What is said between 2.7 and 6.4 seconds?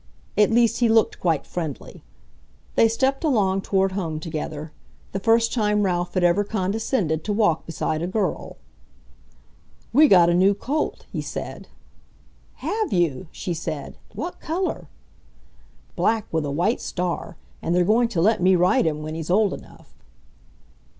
They stepped along toward home together, the first time Ralph had